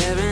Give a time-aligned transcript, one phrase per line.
[0.00, 0.29] Staring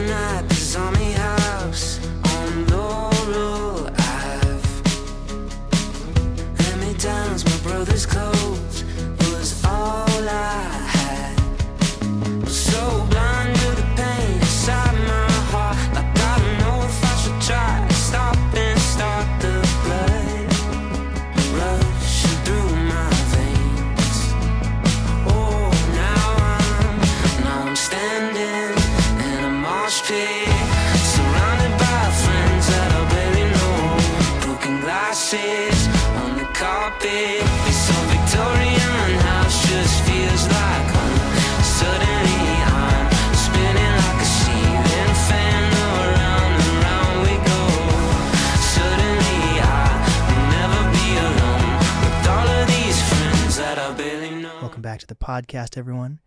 [54.99, 56.19] back to the podcast, everyone.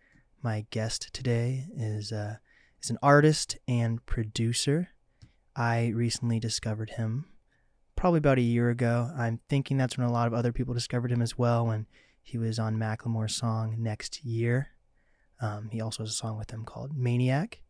[0.41, 2.38] My guest today is uh,
[2.81, 4.91] is an artist and producer.
[5.53, 7.25] I recently discovered him
[7.97, 9.11] probably about a year ago.
[9.17, 11.86] I'm thinking that's when a lot of other people discovered him as well when
[12.23, 14.69] he was on Macklemore's song Next Year.
[15.41, 17.63] Um, he also has a song with them called Maniac.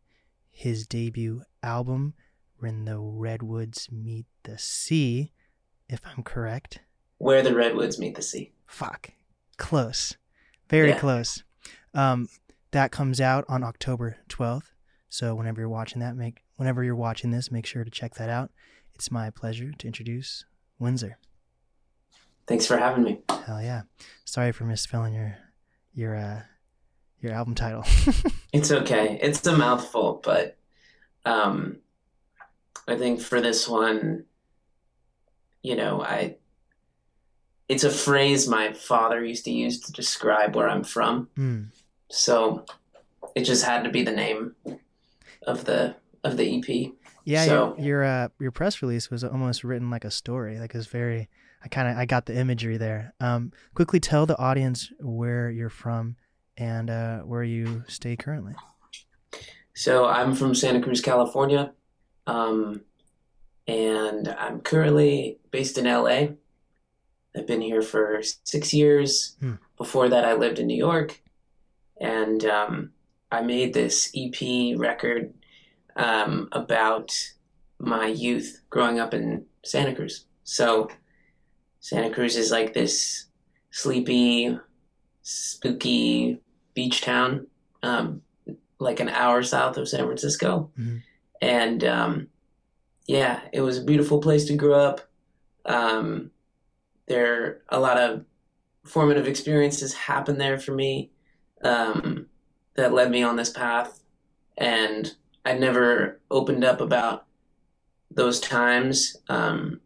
[0.52, 2.14] His debut album,
[2.60, 5.32] When the Redwoods Meet the Sea,
[5.88, 6.78] if I'm correct.
[7.18, 8.52] Where the redwoods meet the sea.
[8.68, 9.10] Fuck.
[9.56, 10.16] Close.
[10.72, 10.98] Very Yeah.
[10.98, 11.44] close.
[11.94, 12.28] Um,
[12.72, 14.72] that comes out on October 12th.
[15.10, 18.30] So whenever you're watching that, make whenever you're watching this, make sure to check that
[18.30, 18.50] out.
[18.94, 20.46] It's my pleasure to introduce
[20.78, 21.18] Windsor.
[22.46, 23.20] Thanks for having me.
[23.46, 23.82] Hell yeah.
[24.24, 25.36] Sorry for misspelling your
[25.92, 26.42] your uh
[27.20, 27.84] your album title.
[28.52, 29.18] It's okay.
[29.22, 30.58] It's a mouthful, but
[31.24, 31.78] um,
[32.86, 34.24] I think for this one,
[35.62, 36.36] you know, I
[37.72, 41.28] it's a phrase my father used to use to describe where I'm from.
[41.36, 41.62] Hmm.
[42.10, 42.64] So
[43.34, 44.54] it just had to be the name
[45.46, 46.92] of the of the EP.
[47.24, 50.58] Yeah, So- your your uh your press release was almost written like a story.
[50.58, 51.28] Like it was very
[51.64, 53.14] I kind of I got the imagery there.
[53.20, 56.16] Um quickly tell the audience where you're from
[56.56, 58.54] and uh where you stay currently.
[59.74, 61.72] So I'm from Santa Cruz, California,
[62.26, 62.82] um,
[63.66, 66.34] and I'm currently based in LA.
[67.36, 69.36] I've been here for six years.
[69.40, 69.54] Hmm.
[69.78, 71.20] Before that, I lived in New York,
[72.00, 72.90] and um,
[73.30, 75.32] I made this EP record
[75.96, 77.12] um, about
[77.78, 80.26] my youth growing up in Santa Cruz.
[80.44, 80.88] So
[81.80, 83.26] Santa Cruz is like this
[83.70, 84.58] sleepy,
[85.22, 86.40] spooky
[86.74, 87.46] beach town.
[87.82, 88.22] Um,
[88.78, 90.70] like an hour south of San Francisco.
[90.78, 91.02] Mhm.
[91.40, 92.28] And um,
[93.06, 95.00] yeah, it was a beautiful place to grow up.
[95.64, 96.31] Um,
[97.08, 98.24] there a lot of
[98.84, 101.10] formative experiences happened there for me
[101.62, 102.26] um,
[102.74, 104.00] that led me on this path.
[104.56, 105.14] And
[105.44, 107.26] I never opened up about
[108.10, 109.80] those times um,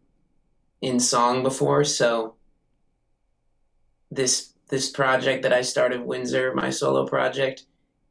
[0.80, 1.84] in song before.
[1.84, 2.34] So
[4.10, 7.66] this this project that I started, Windsor, my solo project,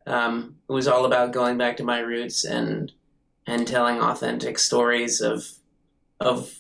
[0.08, 2.92] um, was all about going back to my roots and
[3.48, 5.46] and telling authentic stories of
[6.20, 6.54] of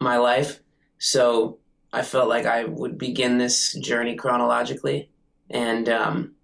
[0.00, 0.60] my life.
[0.98, 1.58] So
[1.94, 5.10] I felt like I would begin this journey chronologically,
[5.50, 6.34] and um,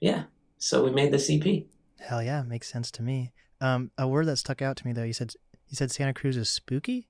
[0.00, 0.24] yeah,
[0.58, 1.66] so we made the EP.
[2.00, 3.32] Hell yeah, makes sense to me.
[3.60, 5.34] Um a word that stuck out to me though, you said
[5.68, 7.08] you said Santa Cruz is spooky?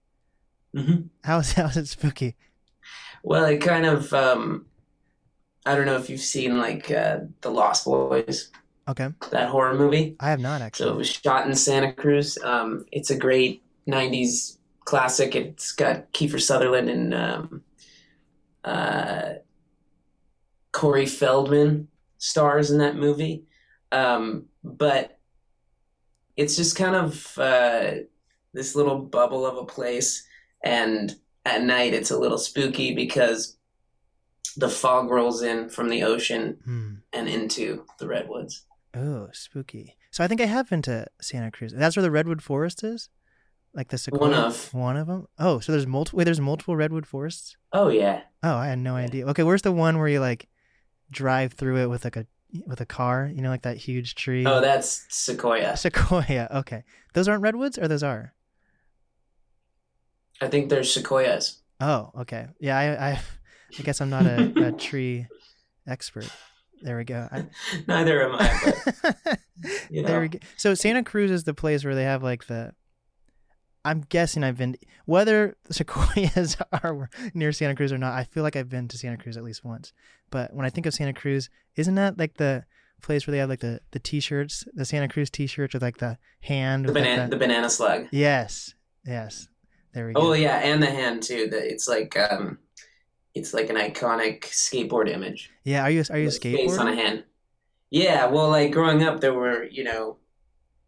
[0.75, 2.37] hmm How is how is it spooky?
[3.23, 4.67] Well, it kind of um,
[5.65, 8.51] I don't know if you've seen like uh, the Lost Boys,
[8.89, 9.09] Okay.
[9.31, 10.17] that horror movie.
[10.21, 10.89] I have not actually.
[10.89, 12.37] So it was shot in Santa Cruz.
[12.43, 15.37] Um, it's a great '90s classic.
[15.37, 17.63] It's got Kiefer Sutherland and um,
[18.65, 19.35] uh,
[20.73, 23.45] Corey Feldman stars in that movie.
[23.91, 25.19] Um, but
[26.37, 27.93] it's just kind of uh,
[28.55, 30.27] this little bubble of a place,
[30.65, 31.15] and
[31.45, 33.57] at night it's a little spooky because
[34.57, 36.95] the fog rolls in from the ocean Hmm.
[37.13, 38.65] and into the redwoods.
[38.95, 39.97] Oh, spooky.
[40.11, 41.73] So I think I have been to Santa Cruz.
[41.75, 43.09] That's where the redwood forest is,
[43.75, 44.21] like the sequoia.
[44.31, 44.75] One of.
[44.75, 45.27] one of them.
[45.39, 46.19] Oh, so there's multiple.
[46.19, 47.57] Wait, there's multiple redwood forests.
[47.73, 48.23] Oh yeah.
[48.43, 49.27] Oh, I had no idea.
[49.29, 50.49] Okay, where's the one where you like
[51.11, 52.27] drive through it with like a
[52.67, 53.31] with a car?
[53.35, 54.45] You know, like that huge tree.
[54.47, 55.77] Oh, that's Sequoia.
[55.77, 56.49] sequoia.
[56.57, 56.85] Okay,
[57.15, 58.35] those aren't redwoods, or those are.
[60.41, 61.61] I think there's sequoias.
[61.81, 62.49] Oh, okay.
[62.61, 63.21] Yeah, I I,
[63.79, 65.27] I guess I'm not a, a tree
[65.87, 66.29] expert.
[66.83, 67.29] There we go.
[67.31, 67.47] I,
[67.87, 68.73] Neither am I.
[69.25, 69.39] But,
[69.91, 70.41] you there we go.
[70.57, 72.75] So Santa Cruz is the place where they have like the.
[73.85, 74.77] I'm guessing I've been
[75.07, 78.13] whether sequoias are near Santa Cruz or not.
[78.13, 79.93] I feel like I've been to Santa Cruz at least once.
[80.31, 82.65] But when I think of Santa Cruz, isn't that like the
[83.03, 86.19] place where they have like the the t-shirts, the Santa Cruz t-shirts with like the
[86.41, 86.85] hand.
[86.85, 88.07] The with, like, banana, the banana slug.
[88.13, 88.75] Yes,
[89.05, 89.49] yes.
[89.93, 90.21] There we go.
[90.21, 91.49] Oh yeah, and the hand too.
[91.51, 92.59] The, it's like um,
[93.35, 95.51] it's like an iconic skateboard image.
[95.65, 97.25] Yeah, Are you are you a With a face on a hand.
[97.91, 100.17] Yeah, well, like growing up, there were you know,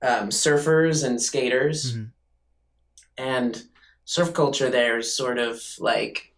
[0.01, 2.11] um, surfers and skaters, Mhm.
[3.17, 3.63] And
[4.05, 6.33] surf culture there is sort of like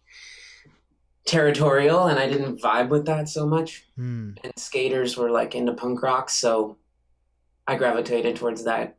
[1.25, 3.85] territorial, and I didn't vibe with that so much.
[3.95, 4.31] Hmm.
[4.43, 6.77] And skaters were like into punk rock, so
[7.67, 8.97] I gravitated towards that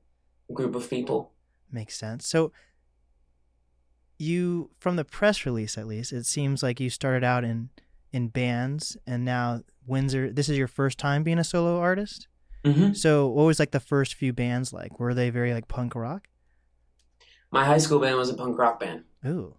[0.52, 1.32] group of people.
[1.72, 2.26] Makes sense.
[2.26, 2.52] So
[4.18, 7.70] you from the press release at least, it seems like you started out in
[8.12, 12.28] in bands and now Windsor this is your first time being a solo artist?
[12.64, 12.92] Mm-hmm.
[12.92, 14.98] So what was like the first few bands like?
[14.98, 16.28] Were they very like punk rock?
[17.50, 19.04] My high school band was a punk rock band.
[19.26, 19.54] Ooh.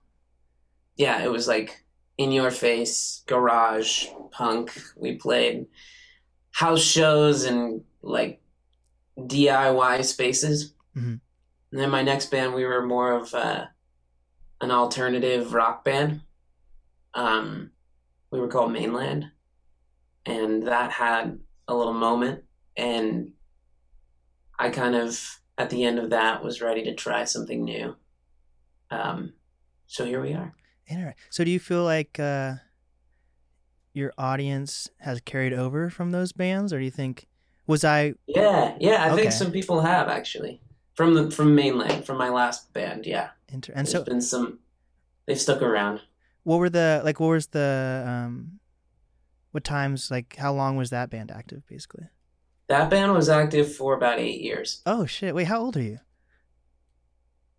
[0.95, 1.83] yeah, it was like
[2.17, 4.77] in your face, garage, punk.
[4.95, 5.67] We played
[6.51, 8.41] house shows and like
[9.17, 10.73] DIY spaces.
[10.95, 11.19] Mhm.
[11.71, 13.65] And then my next band, we were more of uh,
[14.61, 16.21] an alternative rock band.
[17.13, 17.71] Um,
[18.31, 19.31] we were called Mainland,
[20.25, 22.43] and that had a little moment.
[22.75, 23.33] And
[24.57, 27.95] I kind of, at the end of that, was ready to try something new.
[28.89, 29.33] Um,
[29.85, 30.55] so here we are.
[31.29, 32.55] So do you feel like uh
[33.93, 37.27] your audience has carried over from those bands or do you think
[37.67, 39.03] was I Yeah, yeah.
[39.03, 39.21] I Okay.
[39.21, 40.61] think some people have actually
[40.95, 43.05] from the from mainland from my last band.
[43.05, 44.59] Yeah, inter- and there's so been some.
[45.27, 46.01] They've stuck around.
[46.43, 48.59] what were the like what was the um
[49.51, 52.07] what times like how long was that band active basically?
[52.69, 54.81] That band was active for about eight years.
[54.85, 55.35] Oh shit.
[55.35, 55.99] Wait, how old are you?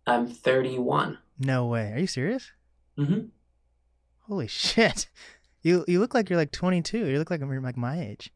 [0.07, 1.19] I'm 31.
[1.37, 1.91] No way.
[1.91, 2.51] Are you serious?
[2.97, 3.27] Mm-hmm.
[4.21, 5.07] Holy shit.
[5.61, 7.07] You you look like you're like 22.
[7.07, 8.31] You look like you're like my age.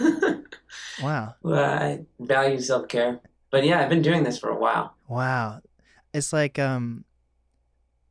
[1.02, 1.34] Wow.
[1.42, 3.20] well, I value self care,
[3.50, 4.94] but yeah, I've been doing this for a while.
[5.08, 5.60] Wow.
[6.14, 7.04] It's like um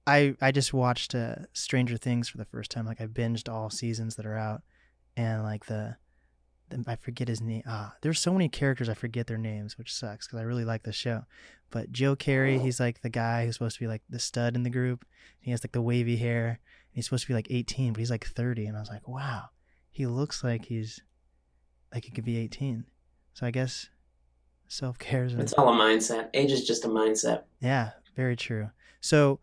[0.06, 2.85] I I just watched uh, Stranger Things for the first time.
[2.85, 4.62] Like I binged all seasons that are out
[5.17, 5.97] and like the, the
[6.88, 7.63] I forget his name.
[7.67, 10.83] Ah, there's so many characters I forget their names, which sucks cuz I really like
[10.83, 11.25] the show.
[11.71, 14.63] But Joe Keery, he's like the guy who's supposed to be like the stud in
[14.63, 15.06] the group.
[15.39, 16.47] He has like the wavy hair.
[16.47, 16.57] And
[16.94, 19.50] he's supposed to be like 18, but he's like 30 and I was like, "Wow.
[19.91, 21.01] He looks like he's
[21.94, 22.85] like he could be 18."
[23.33, 23.89] So I guess
[24.67, 26.29] self-care is It's all a mindset.
[26.33, 27.44] Age is just a mindset.
[27.59, 28.71] yeah, very true.
[29.01, 29.39] So,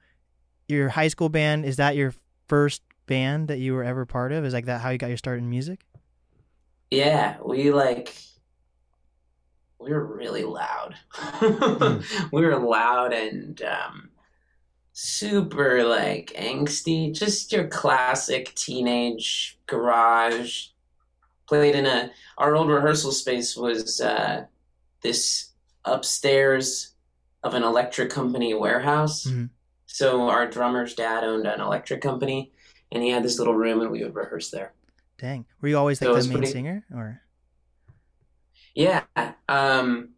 [0.69, 2.15] your high school band is that your
[2.49, 4.45] first band that you were ever part of?
[4.45, 5.85] Is like that how you got your start in music?
[6.93, 8.15] Yeah, we like
[9.79, 10.95] we were really loud.
[11.41, 14.11] we were loud and um,
[14.93, 20.67] super like angsty, just your classic teenage garage.
[21.49, 24.45] Played in a our old rehearsal space was uh,
[25.01, 25.51] this
[25.87, 26.93] upstairs
[27.43, 29.25] of an electric company warehouse.
[29.25, 29.49] Mhm.
[29.87, 32.53] So our drummer's dad owned an electric company,
[32.91, 34.75] and he had this little room, and we would rehearse there.
[35.23, 37.23] Dang, were you always like it's the main pretty- singer, or
[38.75, 39.05] Yeah.
[39.49, 40.11] Um,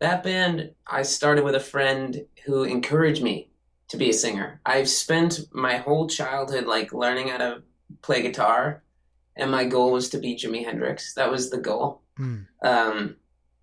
[0.00, 3.50] that band, I started with a friend who encouraged me
[3.88, 4.60] to be a singer.
[4.66, 7.62] I've spent my whole childhood like learning how to
[8.02, 8.82] play guitar,
[9.34, 11.14] and my goal was to be Jimi Hendrix.
[11.14, 12.40] That was the goal, Hmm.
[12.62, 13.16] um,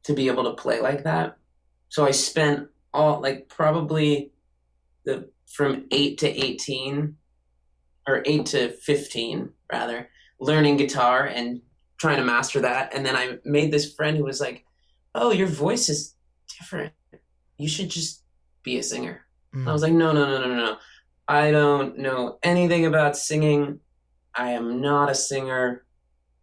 [0.03, 1.37] to be able to play like that.
[1.89, 4.31] So I spent all like probably
[5.03, 7.17] the from eight to eighteen,
[8.07, 10.09] or eight to fifteen rather,
[10.41, 11.61] learning guitar and
[11.97, 12.93] trying to master that.
[12.93, 14.65] And then I made this friend who was like,
[15.15, 16.15] "Oh, your voice is
[16.59, 16.93] different.
[17.57, 18.23] You should just
[18.63, 19.67] be a singer." Hmm.
[19.67, 20.77] I was like, "No, no, no, no, no, no.
[21.27, 23.79] I don't know anything about singing.
[24.35, 25.85] I am not a singer."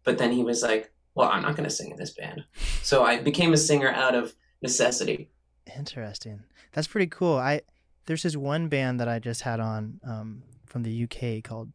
[0.05, 2.45] But then he was like, "Well, I'm not going to sing in this band."
[2.81, 5.29] So I became a singer out of necessity.
[5.77, 6.43] interesting.
[6.71, 7.37] That's pretty cool.
[7.37, 7.61] I
[8.05, 11.71] there's this one band that I just had on um, from the UK called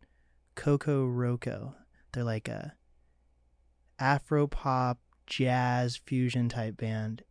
[0.57, 1.75] Kokoroko.
[2.15, 2.75] They're like a
[3.99, 7.23] Afro pop jazz fusion type band,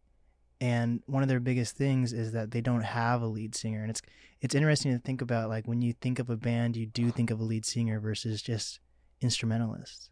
[0.61, 3.89] and one of their biggest things is that they don't have a lead singer, and
[3.89, 4.01] it's
[4.41, 5.49] it's interesting to think about.
[5.49, 8.41] Like when you think of a band, you do think of a lead singer versus
[8.41, 8.79] just
[9.21, 10.09] instrumentalists.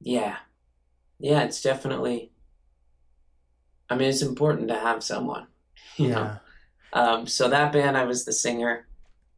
[0.00, 0.36] Yeah.
[1.18, 2.30] Yeah, it's definitely
[3.88, 5.46] I mean, it's important to have someone,
[5.96, 6.36] you know.
[6.94, 7.00] Yeah.
[7.00, 8.86] Um, so that band, I was the singer,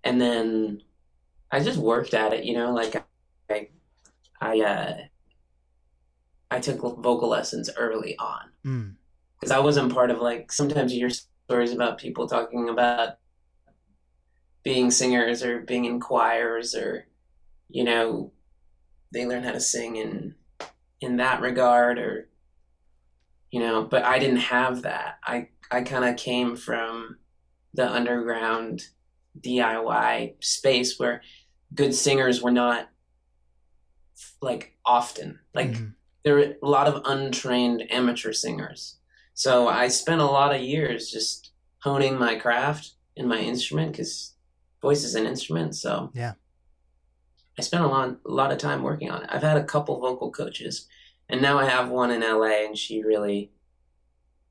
[0.04, 0.82] and then
[1.50, 2.44] I just worked at it.
[2.44, 3.02] You know, like I,
[3.50, 3.68] I,
[4.40, 4.94] uh,
[6.50, 8.94] I took vocal lessons early on Mm.
[9.38, 10.50] because I wasn't part of like.
[10.52, 13.18] Sometimes you hear stories about people talking about
[14.62, 17.06] being singers or being in choirs or,
[17.68, 18.32] you know,
[19.12, 20.34] they learn how to sing in
[21.00, 22.28] in that regard or
[23.52, 27.16] you know but i didn't have that i i kind of came from
[27.72, 28.82] the underground
[29.40, 31.22] diy space where
[31.72, 32.88] good singers were not
[34.40, 35.94] like often like Mhm.
[36.24, 38.96] there were a lot of untrained amateur singers
[39.34, 41.50] so i spent a lot of years just
[41.82, 44.34] honing my craft in my instrument because
[44.82, 46.34] voice is an instrument so Yeah.
[47.58, 50.00] i spent a lot, a lot of time working on it i've had a couple
[50.00, 50.86] vocal coaches
[51.28, 53.52] and now i have one in la and she really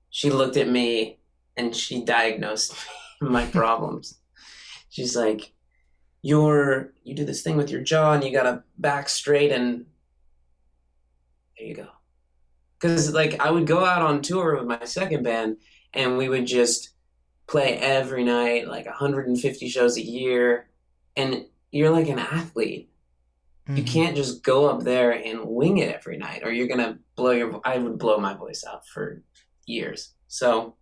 [0.09, 1.19] she looked at me
[1.55, 2.73] and she diagnosed
[3.21, 4.19] my problems
[4.89, 5.51] she's like
[6.21, 9.85] you're you do this thing with your jaw and you gotta back straight and
[11.57, 11.87] there you go.
[12.79, 15.57] Because like i would go out on tour with my second band
[15.93, 16.89] and we would just
[17.47, 20.69] play every night like 150 shows a year.
[21.15, 22.89] And you're like an athlete.
[23.67, 23.87] You Mhm.
[23.87, 27.61] can't just go up there and wing it every night or you're gonna blow your
[27.65, 29.21] i would blow my voice out for
[29.65, 30.13] years.
[30.27, 30.75] So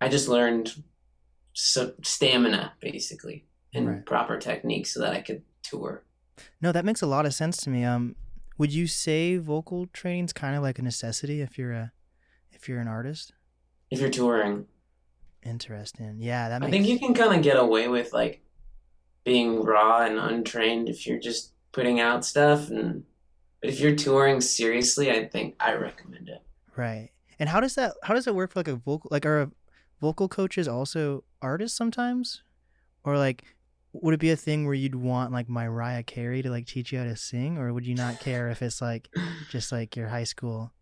[0.00, 0.82] i just learned
[1.52, 4.06] so stamina basically and Right.
[4.06, 6.02] proper technique so that i could tour
[6.60, 7.84] No, that makes a lot of sense to me.
[7.84, 8.14] Um,
[8.58, 11.92] would you say vocal training's kind of like a necessity if you're a
[12.52, 13.32] if you're an artist?
[13.90, 14.66] if you're touring
[15.44, 16.16] Interesting.
[16.20, 18.42] Yeah, that i think you can kind of get away with like
[19.24, 23.04] being raw and untrained if you're just putting out stuff and
[23.60, 26.42] but if you're touring seriously i think i recommend it
[26.76, 27.10] Right.
[27.40, 29.50] And how does that how does it work for like a vocal like are
[30.00, 32.42] vocal coaches also artists sometimes?
[33.02, 33.56] Or like
[33.92, 36.98] would it be a thing where you'd want like Mariah Carey to like teach you
[36.98, 39.08] how to sing or would you not care if it's like
[39.50, 40.72] just like your high school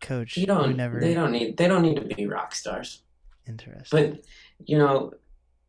[0.00, 3.02] coach you don't never they don't need they don't need to be rock stars
[3.46, 4.12] Interesting.
[4.12, 4.24] But
[4.64, 5.12] you know,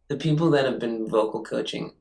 [0.08, 1.94] the people that have been vocal coaching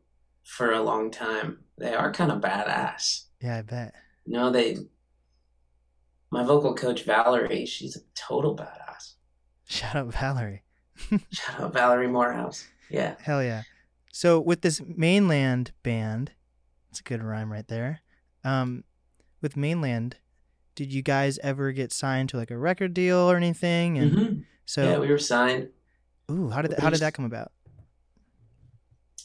[0.44, 3.24] for a long time, they are kind of badass.
[3.40, 3.94] yeah, I bet.
[4.26, 4.78] You know, they.
[6.30, 9.14] My vocal coach Valerie, she's a total badass.
[9.68, 10.62] Shout out Valerie.
[11.30, 12.66] Shout out Valerie Morehouse.
[12.90, 13.16] Yeah.
[13.20, 13.62] Hell yeah.
[14.12, 16.32] So with this mainland band,
[16.90, 18.02] it's a good rhyme right there.
[18.44, 18.84] Um,
[19.40, 20.16] with mainland,
[20.74, 23.96] did you guys ever get signed to like a record deal or anything?
[23.98, 24.44] And Mhm.
[24.66, 25.70] so, yeah, we were signed.
[26.30, 27.52] ooh, how did how did that come about?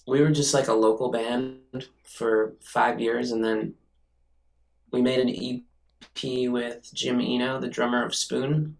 [0.07, 3.75] We were just like a local band for five years, and then
[4.91, 8.77] we made an EP with Jim Eno, the drummer of Spoon,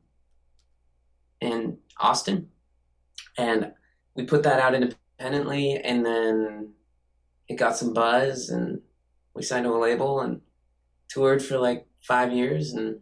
[1.42, 2.50] in Austin,
[3.38, 3.74] and
[4.16, 6.74] we put that out independently, and then
[7.48, 8.82] it got some buzz, and
[9.34, 10.42] we signed to a label and
[11.10, 13.00] toured for like five years, and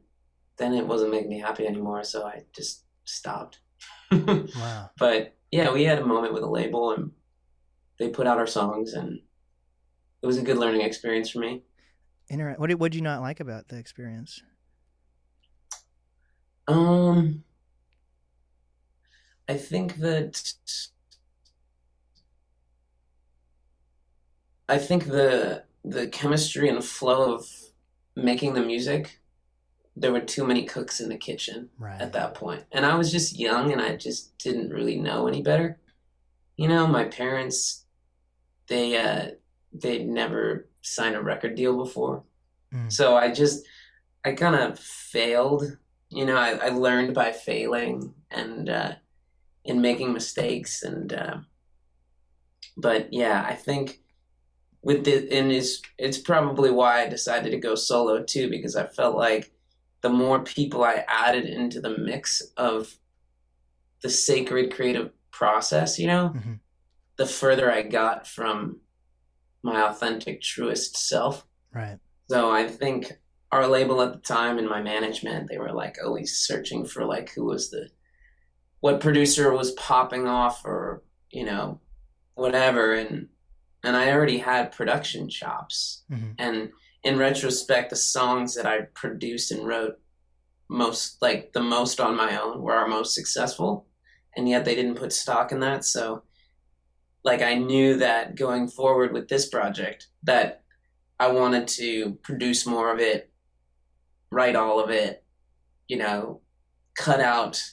[0.58, 3.60] then it wasn't making me happy anymore, so I just stopped.
[4.12, 4.92] Wow.
[4.98, 7.12] but yeah, we had a moment with a label, and
[8.00, 9.20] they put out our songs, and
[10.22, 11.64] it was a good learning experience for me.
[12.30, 14.42] Inter- what did what did you not like about the experience?
[16.68, 17.44] Um,
[19.48, 20.54] I think that
[24.68, 27.48] I think the the chemistry and flow of
[28.16, 29.20] making the music,
[29.96, 32.02] there were too many cooks in the kitchen Right.
[32.02, 35.42] at that point, and I was just young, and I just didn't really know any
[35.42, 35.80] better.
[36.58, 37.86] You know, my parents,
[38.68, 39.32] they uh,
[39.74, 42.24] they'd never signed a record deal before,
[42.74, 42.92] Mm.
[42.92, 43.66] so I just
[44.24, 45.78] I kind of failed.
[46.10, 48.94] You know, I, I learned by failing and uh,
[49.64, 51.38] in making mistakes, and uh,
[52.78, 54.00] but yeah, I think
[54.86, 58.86] with the and it's it's probably why I decided to go solo too because I
[58.86, 59.52] felt like
[60.02, 62.96] the more people I added into the mix of
[64.04, 66.60] the sacred creative process, you know, Mhm.
[67.18, 68.82] the further I got from
[69.64, 71.48] my authentic, truest self.
[71.74, 71.98] Right.
[72.30, 73.12] So I think
[73.52, 77.34] our label at the time and my management, they were like always searching for like
[77.34, 77.90] who was the
[78.82, 81.02] what producer was popping off or,
[81.32, 81.80] you know,
[82.36, 83.30] whatever and
[83.86, 86.04] and I already had production chops.
[86.10, 86.72] hmm And
[87.04, 90.00] in retrospect, the songs that I produced and wrote
[90.68, 93.86] most like the most on my own were our most successful.
[94.36, 95.86] And yet they didn't put stock in that.
[95.86, 96.24] So
[97.24, 100.64] like I knew that going forward with this project that
[101.20, 103.32] I wanted to produce more of it,
[104.32, 105.24] write all of it,
[105.88, 106.42] you know,
[106.96, 107.64] cut out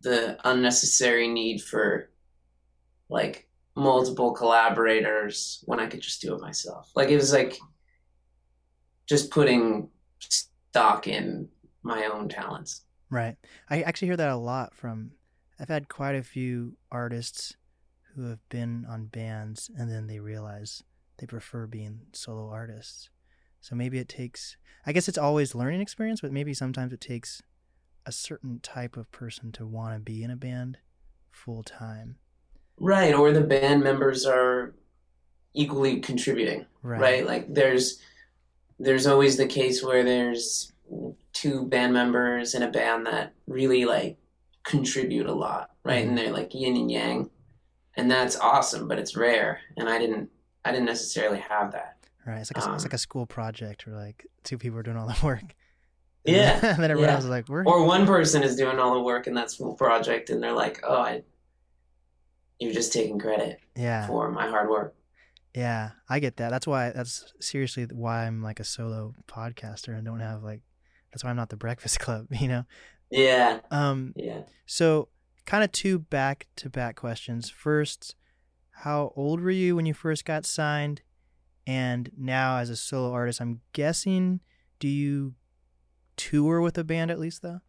[0.00, 2.10] the unnecessary need for
[3.08, 3.43] like
[3.76, 6.90] multiple collaborators when I could just do it myself.
[6.94, 7.58] Like it was like
[9.06, 9.88] just putting
[10.18, 11.48] stock in
[11.82, 12.82] my own talents.
[13.10, 13.36] Right.
[13.68, 15.12] I actually hear that a lot from.
[15.58, 17.54] I've had quite a few artists
[18.14, 20.82] who have been on bands and then they realize
[21.18, 23.10] they prefer being solo artists.
[23.60, 24.56] So maybe it takes.
[24.84, 27.40] I guess it's always learning experience, but maybe sometimes it takes
[28.04, 30.78] a certain type of person to want to be in a band
[31.30, 32.16] full time.
[32.78, 34.74] Right, or the band members are
[35.54, 36.66] equally contributing.
[36.82, 37.00] Right.
[37.00, 37.26] right?
[37.26, 38.00] Like there's
[38.78, 40.72] there's always the case where there's
[41.32, 44.18] two band members in a band that really like
[44.64, 46.06] contribute a lot, right?
[46.06, 47.30] And they're like yin and yang.
[47.96, 49.60] And that's awesome, but it's rare.
[49.76, 50.30] And I didn't
[50.64, 51.96] I didn't necessarily have that.
[52.26, 52.38] Right.
[52.38, 54.96] It's like a, it's Um, like a school project where like two people are doing
[54.96, 55.54] all the work.
[56.24, 57.14] Yeah, and then everyone yeah.
[57.16, 59.74] else is like, we're Or one person is doing all the work in that school
[59.74, 61.22] project and they're like, Oh, I
[62.58, 64.06] you're just taking credit yeah.
[64.06, 64.94] for my hard work.
[65.54, 66.50] Yeah, I get that.
[66.50, 70.62] That's why that's seriously why I'm like a solo podcaster and don't have like
[71.12, 72.64] that's why I'm not the Breakfast Club, you know.
[73.10, 74.42] Yeah, Um yeah.
[74.66, 75.08] so
[75.46, 77.50] kind of two back to back questions.
[77.50, 78.16] First,
[78.70, 81.02] how old were you when you first got signed?
[81.66, 84.40] And now as a solo artist, I'm guessing
[84.80, 85.34] do you
[86.16, 87.60] tour with a band at least though?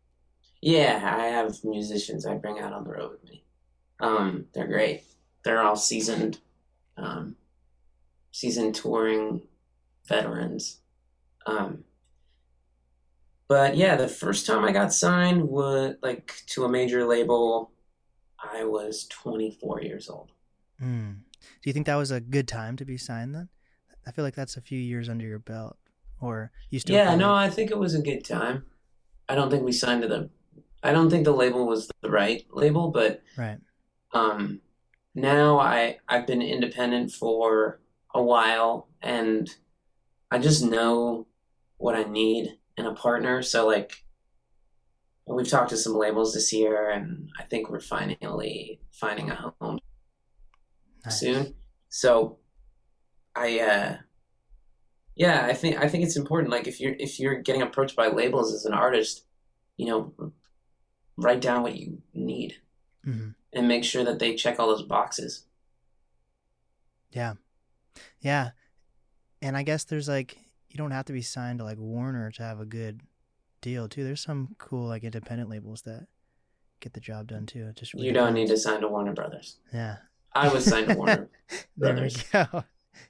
[0.61, 3.44] Yeah, I have musicians I bring out on the road with me.
[3.99, 5.03] Um, they're great.
[5.43, 6.39] They're all seasoned,
[6.97, 7.35] um,
[8.31, 9.41] seasoned touring
[10.07, 10.79] veterans.
[11.45, 11.83] Um,
[13.47, 17.71] but yeah, the first time I got signed was like to a major label.
[18.39, 20.31] I was 24 years old.
[20.81, 21.17] Mm.
[21.41, 23.49] Do you think that was a good time to be signed then?
[24.07, 25.77] I feel like that's a few years under your belt.
[26.21, 28.65] Or you still yeah, no, like- I think it was a good time.
[29.27, 30.29] I don't think we signed to the.
[30.83, 33.57] I don't think the label was the right label, but right.
[34.15, 34.61] Um,
[35.13, 37.81] now I I've been independent for
[38.13, 39.49] a while, and
[40.31, 41.27] I just know
[41.77, 43.41] what I need in a partner.
[43.41, 44.03] So like,
[45.27, 49.79] we've talked to some labels this year, and I think we're finally finding a home
[51.05, 51.19] Nice.
[51.19, 51.55] soon.
[51.89, 52.39] So
[53.35, 53.97] I uh
[55.15, 58.07] yeah, I think I think it's important like if you're if you're getting approached by
[58.07, 59.25] labels as an artist,
[59.77, 60.13] you know,
[61.17, 62.55] write down what you need
[63.03, 65.45] hmm and make sure that they check all those boxes.
[67.11, 67.33] Yeah.
[68.19, 68.51] Yeah.
[69.41, 70.37] And I guess there's like
[70.69, 73.01] you don't have to be signed to like Warner to have a good
[73.61, 74.03] deal too.
[74.03, 76.07] There's some cool like independent labels that
[76.81, 77.67] get the job done too.
[77.69, 79.57] It just really You don't need to sign to Warner Brothers.
[79.73, 79.97] Yeah.
[80.33, 81.29] I was signed to Warner.
[81.77, 82.23] There we Brothers.
[82.31, 82.63] go.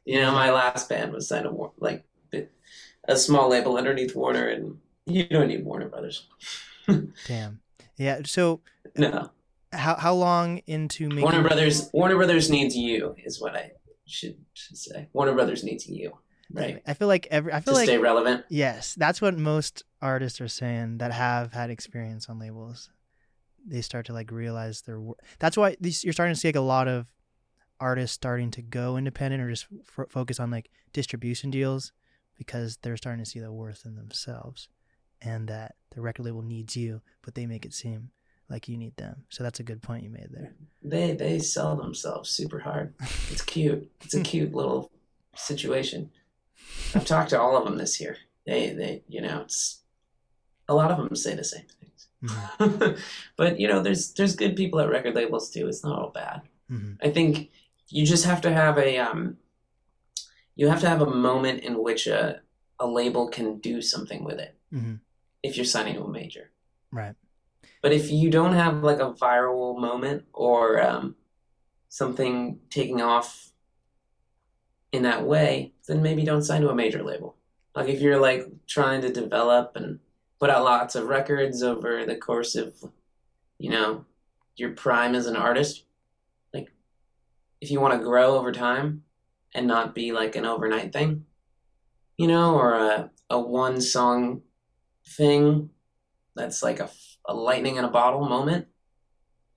[0.05, 2.05] You know, my last band was signed to like
[3.07, 6.27] a small label underneath Warner, and you don't need Warner Brothers.
[7.27, 7.61] Damn.
[7.97, 8.21] Yeah.
[8.25, 8.61] So
[8.95, 9.29] No,
[9.75, 11.89] how how long into making Warner Brothers.
[11.93, 13.71] Warner Brothers needs you, is what I
[14.05, 15.09] should, should say.
[15.13, 16.17] Warner Brothers needs you,
[16.51, 16.81] right?
[16.85, 18.45] I feel like every I To feel like stay relevant.
[18.49, 22.89] Yes, that's what most artists are saying that have had experience on labels.
[23.67, 25.19] They start to like realize their work.
[25.39, 27.07] That's why these, you're starting to see like a lot of
[27.79, 29.65] artists starting to go independent or just
[29.97, 31.91] f- focus on like distribution deals
[32.37, 34.69] because they're starting to see the worth in themselves
[35.21, 38.11] and that the record label needs you, but they make it seem
[38.49, 39.23] like you need them.
[39.29, 40.53] So that's a good point you made there.
[40.83, 42.93] They they sell themselves super hard.
[43.31, 43.89] It's cute.
[44.01, 44.91] It's a cute little
[45.35, 46.11] situation.
[46.93, 48.17] I've talked to all of them this year.
[48.45, 49.81] They they you know it's
[50.67, 52.07] a lot of them say the same things.
[52.23, 52.99] Mhm.
[53.37, 55.67] but you know there's there's good people at record labels too.
[55.67, 56.41] It's not all bad.
[56.71, 56.97] Mhm.
[57.01, 57.49] I think
[57.89, 59.37] you just have to have a um
[60.55, 62.41] you have to have a moment in which a
[62.79, 64.99] a label can do something with it Mhm.
[65.43, 66.51] if you're signing to a major.
[66.91, 67.15] Right.
[67.85, 71.15] But if you don't have like a viral moment or um,
[71.87, 73.51] something taking off
[74.91, 77.35] in that way, then maybe don't sign to a major label.
[77.75, 79.99] Like if you're like trying to develop and
[80.39, 82.73] put out lots of records over the course of,
[83.59, 84.03] you know,
[84.55, 85.83] your prime as an artist,
[86.55, 86.71] like
[87.61, 89.03] if you want to grow over time
[89.53, 91.27] and not be like an overnight thing,
[92.17, 94.41] you know, or a, a one song
[95.07, 95.69] thing
[96.35, 96.89] that's like a,
[97.27, 98.67] a lightning in a bottle moment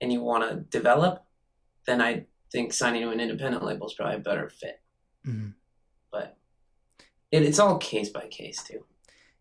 [0.01, 1.25] and you want to develop,
[1.85, 4.81] then I think signing to an independent label is probably a better fit.
[5.25, 5.53] Mhm.
[6.11, 6.37] But
[7.31, 8.85] it, it's all case by case too.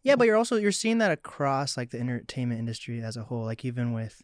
[0.03, 3.45] Yeah, but you're also you're seeing that across like the entertainment industry as a whole,
[3.45, 4.23] like even with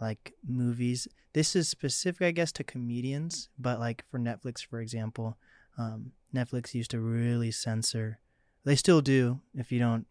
[0.00, 1.08] like movies.
[1.32, 5.36] This is specific, I guess, to comedians, but like for Netflix, for example,
[5.78, 8.20] um, Netflix used to really censor.
[8.64, 10.06] They still do if you don't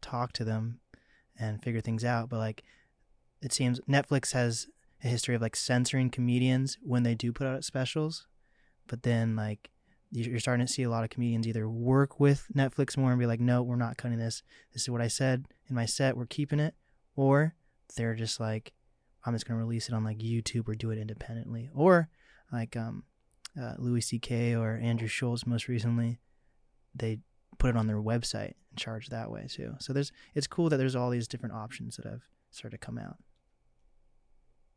[0.00, 0.80] talk to them
[1.38, 2.28] and figure things out.
[2.28, 2.62] But like,
[3.46, 4.66] it seems Netflix has
[5.04, 8.26] a history of like censoring comedians when they do put out specials,
[8.88, 9.70] but then like
[10.10, 13.20] you- you're starting to see a lot of comedians either work with Netflix more and
[13.20, 14.42] be like, no, we're not cutting this.
[14.72, 16.16] This is what I said in my set.
[16.16, 16.74] We're keeping it.
[17.14, 17.54] Or
[17.96, 18.72] they're just like,
[19.24, 21.70] I'm just going to release it on like YouTube or do it independently.
[21.74, 22.08] Or
[22.52, 23.04] like um,
[23.60, 24.54] uh, Louis C.K.
[24.56, 26.18] or Andrew Schulz most recently,
[26.94, 27.20] they
[27.58, 29.74] put it on their website and charge that way too.
[29.78, 32.98] So there's it's cool that there's all these different options that have started to come
[32.98, 33.18] out.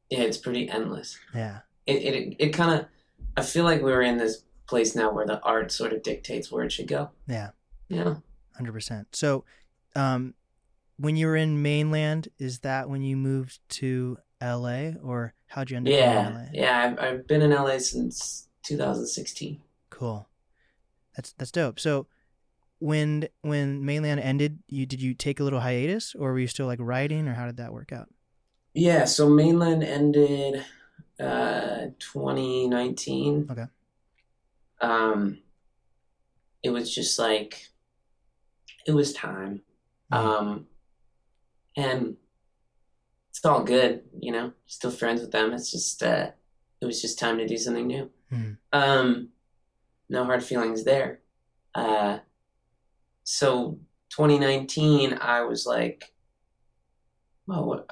[0.09, 1.17] Yeah, it's pretty endless.
[1.33, 1.59] Yeah.
[1.85, 2.85] It it it kind of.
[3.37, 6.63] I feel like we're in this place now where the art sort of dictates where
[6.63, 7.09] it should go.
[7.27, 7.49] Yeah.
[7.87, 8.15] Yeah.
[8.55, 9.15] Hundred percent.
[9.15, 9.45] So,
[9.95, 10.33] um,
[10.97, 15.77] when you were in mainland, is that when you moved to LA, or how'd you
[15.77, 16.45] end up in LA?
[16.53, 16.79] Yeah.
[16.85, 19.61] I've I've been in LA since 2016.
[19.89, 20.27] Cool.
[21.15, 21.79] That's that's dope.
[21.79, 22.07] So,
[22.79, 26.67] when when mainland ended, you did you take a little hiatus, or were you still
[26.67, 28.09] like writing, or how did that work out?
[28.79, 29.05] Yeah.
[29.05, 30.65] So mainland ended
[31.19, 33.47] uh 2019.
[33.51, 33.65] Okay.
[34.81, 35.39] Um,
[36.63, 37.67] it was just like
[38.85, 39.61] it was time.
[40.11, 40.17] Mhm.
[40.17, 40.67] Um,
[41.75, 42.17] and
[43.29, 44.53] it's all good, you know.
[44.65, 45.53] Still friends with them.
[45.53, 46.31] It's just uh,
[46.81, 48.09] it was just time to do something new.
[48.31, 48.57] Mhm.
[48.71, 49.29] Um,
[50.09, 51.19] no hard feelings there.
[51.75, 52.19] Uh,
[53.23, 56.13] so 2019, I was like,
[57.45, 57.87] well, what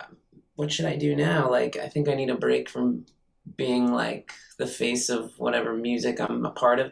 [0.57, 1.49] what should I do now?
[1.49, 3.05] Like, I think I need a break from
[3.55, 6.91] being like the face of whatever music I'm a part of.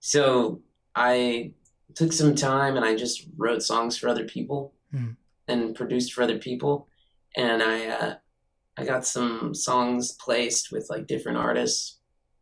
[0.00, 0.60] So
[0.94, 1.52] I
[1.94, 5.16] took some time and I just wrote songs for other people Mhm.
[5.48, 6.88] and produced for other people.
[7.36, 8.14] And I uh,
[8.76, 12.00] I got some songs placed with like different artists.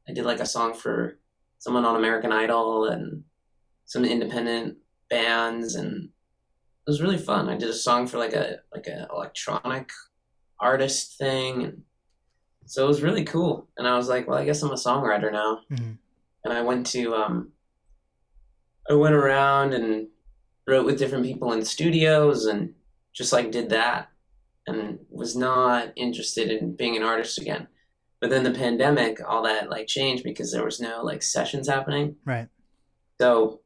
[0.08, 1.18] I did like a song for
[1.58, 3.24] someone on American Idol and
[3.84, 4.78] some independent
[5.10, 6.08] bands and
[6.86, 7.48] it was really fun.
[7.50, 9.90] I did a song for like a like a electronic
[10.62, 11.82] artist thing and
[12.64, 13.68] so it was really cool.
[13.76, 15.60] And I was like, well, I guess I'm a songwriter now.
[15.70, 15.98] Mhm.
[16.44, 17.52] And I went to um
[18.88, 20.08] I went around and
[20.66, 22.74] wrote with different people in studios and
[23.12, 24.08] just like did that
[24.66, 27.68] and was not interested in being an artist again.
[28.20, 32.16] But then the pandemic, all that like changed because there was no like sessions happening.
[32.24, 32.48] Right.
[33.20, 33.60] So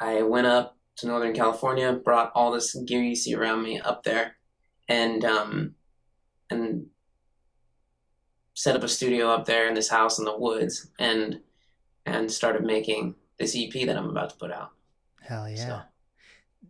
[0.00, 4.04] I went up to Northern California, brought all this gear you see around me up
[4.04, 4.36] there,
[4.88, 5.74] and um,
[6.50, 6.86] and
[8.54, 11.40] set up a studio up there in this house in the woods, and
[12.06, 14.72] and started making this EP that I'm about to put out.
[15.22, 15.66] Hell yeah.
[15.66, 15.80] So,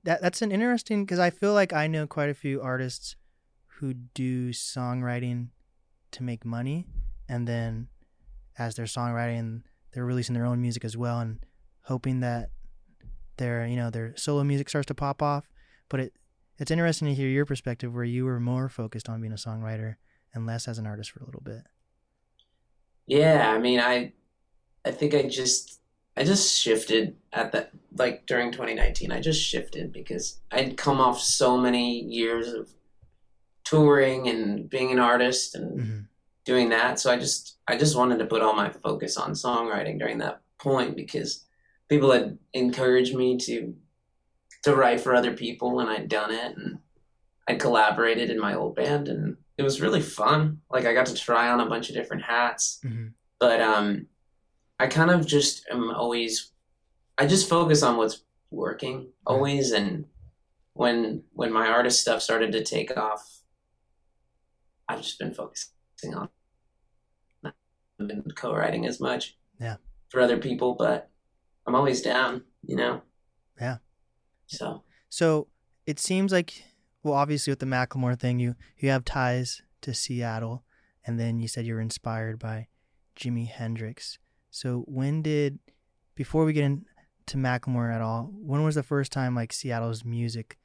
[0.04, 3.16] That that's an interesting because I feel like I know quite a few artists
[3.66, 5.48] who do songwriting
[6.12, 6.86] to make money,
[7.28, 7.88] and then
[8.58, 9.62] as they're songwriting,
[9.92, 11.44] they're releasing their own music as well, and
[11.84, 12.50] hoping that
[13.36, 15.48] their you know their solo music starts to pop off.
[15.88, 16.12] But it
[16.60, 19.96] it's interesting to hear your perspective where you were more focused on being a songwriter
[20.34, 21.62] and less as an artist for a little bit.
[23.06, 24.12] yeah, I mean, I
[24.84, 25.80] I think I just
[26.16, 29.12] I just shifted at that like during 2019.
[29.12, 32.70] I just shifted because I'd come off so many years of
[33.64, 36.00] touring and being an artist and hmm
[36.46, 36.98] doing that.
[36.98, 40.42] So I just I just wanted to put all my focus on songwriting during that
[40.58, 41.44] point because
[41.88, 43.74] people had encouraged me to
[44.62, 46.78] to write for other people and I'd done it and
[47.48, 50.60] I collaborated in my old band and it was really fun.
[50.70, 52.78] Like I got to try on a bunch of different hats.
[52.82, 54.06] hmm But um
[54.78, 56.52] I kind of just am always
[57.18, 60.04] I just focus on what's working always and
[60.74, 63.40] when when my artist stuff started to take off
[64.88, 66.28] I've just been focusing on
[67.42, 67.54] not
[67.98, 69.76] been co-writing as much Yeah.
[70.08, 71.10] for other people but
[71.66, 73.02] I'm always down you know
[73.60, 73.78] Yeah.
[74.50, 75.48] So So
[75.86, 76.64] it seems like,
[77.02, 80.64] well, obviously with the Macklemore thing, you you have ties to Seattle,
[81.04, 82.68] and then you said you were inspired by
[83.16, 84.18] Jimi Hendrix.
[84.50, 85.58] So when did,
[86.14, 90.58] before we get into Macklemore at all, when was the first time like Seattle's music,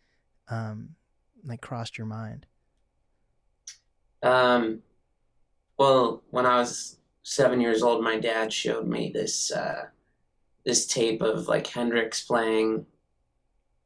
[0.50, 0.96] um,
[1.44, 2.48] like crossed your mind?
[4.24, 4.82] Um,
[5.78, 9.86] well, when I was seven years old, my dad showed me this uh,
[10.66, 12.86] this tape of like Hendrix playing,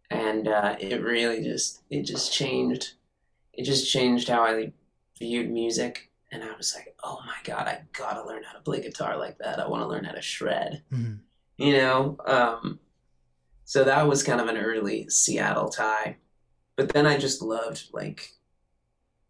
[0.10, 2.93] and uh, it really just it just changed.
[3.54, 4.72] It just changed how I
[5.17, 8.82] viewed music, and I was like, oh my god, I gotta learn how to play
[8.82, 9.60] guitar like that.
[9.60, 10.84] I want to learn how to shred.
[10.91, 11.19] Mhm.
[11.58, 12.80] You know, um,
[13.65, 16.17] so that was kind of an early Seattle tie.
[16.78, 18.32] But then I just loved like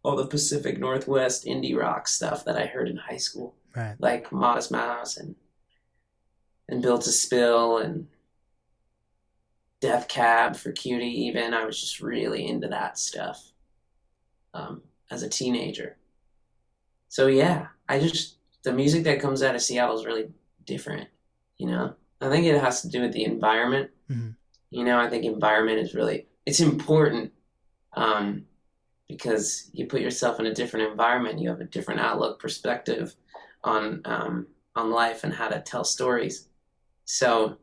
[0.04, 3.96] all the Pacific Northwest indie rock stuff that I heard in high school, Right.
[3.98, 5.34] like Modest Mouse and
[6.68, 8.06] and Built to Spill and
[9.80, 11.26] Death Cab for Cutie.
[11.26, 13.52] Even I was just really into that stuff
[14.54, 15.96] um, as a teenager.
[17.08, 20.28] So yeah, I just the music that comes out of Seattle is really
[20.64, 21.08] different.
[21.56, 23.90] You know, I think it has to do with the environment.
[24.10, 24.36] Mhm.
[24.70, 27.32] You know, I think environment is really it's important
[27.94, 28.46] um,
[29.08, 31.40] because you put yourself in a different environment.
[31.40, 33.14] You have a different outlook, perspective
[33.64, 36.48] on um, on life and how to tell stories.
[37.04, 37.56] So,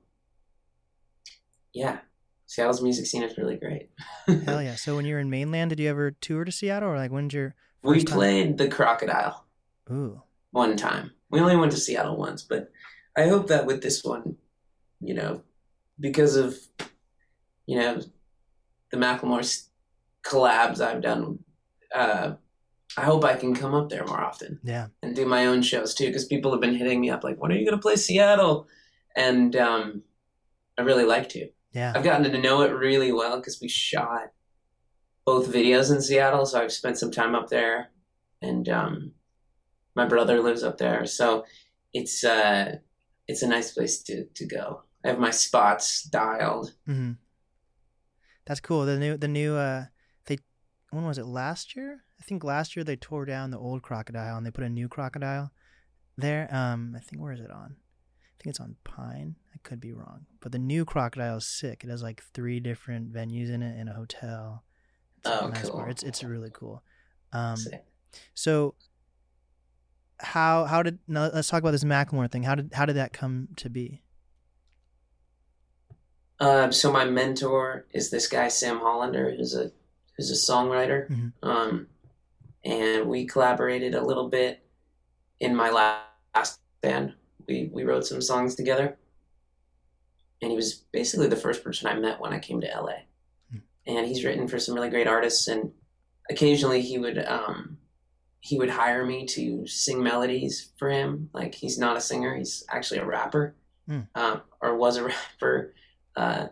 [1.73, 1.99] yeah,
[2.47, 3.89] Seattle's music scene is really great.
[4.45, 4.75] Hell yeah!
[4.75, 7.33] So when you were in mainland, did you ever tour to Seattle, or like when's
[7.33, 8.17] your we first time?
[8.17, 9.45] played the Crocodile
[9.91, 11.12] Ooh, one time.
[11.29, 12.71] We only went to Seattle once, but
[13.17, 14.38] I hope that with this one,
[15.01, 15.43] you know,
[15.99, 16.57] because of
[17.65, 18.01] you know
[18.91, 19.67] the Macklemore
[20.23, 21.39] collabs I've done,
[21.93, 22.36] uh,
[22.95, 25.93] I hope I can come up there more often yeah, and do my own shows
[25.93, 26.07] too.
[26.07, 28.67] Because people have been hitting me up like, "When are you going to play Seattle?"
[29.17, 30.03] And um,
[30.77, 31.49] I really like to.
[31.78, 31.94] Yeah.
[31.96, 34.32] I've gotten to know it really well because we shot
[35.26, 37.90] both videos in Seattle, so I've spent some time up there,
[38.42, 39.12] and um,
[39.96, 41.46] my brother lives up there, so
[41.94, 42.78] it's uh,
[43.28, 44.84] it's a nice place to to go.
[45.06, 46.74] I have my spots dialed.
[46.86, 47.12] hmm
[48.46, 48.86] That's cool.
[48.86, 49.86] The new, the new, uh,
[50.26, 50.40] they,
[50.90, 51.26] when was it?
[51.26, 52.04] Last year?
[52.20, 54.88] I think last year they tore down the old crocodile and they put a new
[54.90, 55.52] crocodile
[56.18, 56.50] there.
[56.52, 57.76] Um, I think where is it on?
[58.39, 59.36] I think it's on Pine.
[59.54, 61.84] I could be wrong, but the new crocodile is sick.
[61.84, 64.63] It has like three different venues in it in a hotel.
[65.19, 65.80] It's a Oh, nice cool.
[65.80, 65.89] bar.
[65.89, 66.84] It's it's really cool.
[67.34, 67.58] Um,
[68.36, 68.76] so
[70.19, 72.43] how how did now let's talk about this Macklemore thing.
[72.43, 74.04] How did how did that come to be?
[76.39, 79.71] Uh, so my mentor is this guy Sam Hollander, who's a
[80.15, 81.34] who's a songwriter, Mhm.
[81.43, 81.88] um,
[82.63, 84.63] and we collaborated a little bit
[85.39, 87.15] in my last band.
[87.47, 88.97] We we wrote some songs together,
[90.41, 93.03] and he was basically the first person I met when I came to LA.
[93.51, 93.57] Hmm.
[93.86, 95.71] And he's written for some really great artists, and
[96.29, 97.77] occasionally he would um,
[98.39, 101.29] he would hire me to sing melodies for him.
[101.33, 103.55] Like he's not a singer; he's actually a rapper,
[104.15, 105.03] um, or was a
[105.41, 105.73] rapper
[106.15, 106.47] uh,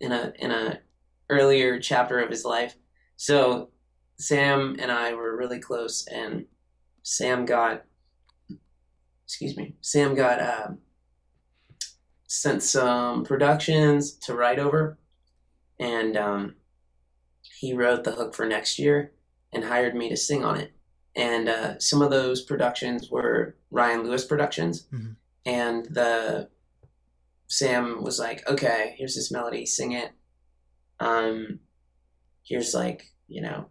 [0.00, 0.80] in a in a
[1.30, 2.74] earlier chapter of his life.
[3.16, 3.70] So
[4.18, 6.46] Sam and I were really close, and
[7.02, 7.84] Sam got
[9.28, 10.68] excuse me, Sam got uh,
[12.26, 14.98] sent some productions to write over,
[15.78, 16.54] and um,
[17.60, 19.12] he wrote the hook for next year
[19.52, 20.72] and hired me to sing on it.
[21.14, 25.16] And uh, some of those productions were Ryan Lewis productions, Mhm.
[25.44, 26.48] and the
[27.48, 30.12] Sam was like, "Okay, here's this melody, sing it.
[31.00, 31.60] Um,
[32.44, 33.68] here's like, you know,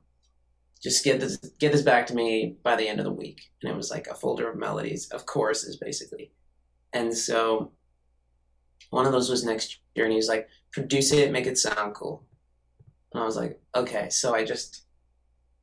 [0.88, 3.72] just get this get this back to me by the end of the week." And
[3.72, 6.32] it was like a folder of melodies, of choruses, basically.
[6.94, 7.72] And so
[8.90, 11.94] one of those was next year, and he was like, "Produce it, make it sound
[11.96, 12.26] cool."
[13.12, 14.84] And I was like, "Okay." So I just,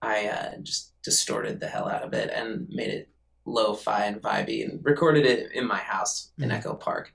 [0.02, 3.08] I uh, just distorted the hell out of it and made it
[3.46, 6.54] lo-fi and vibey, and recorded it in my house in Mhm.
[6.54, 7.14] Echo Park,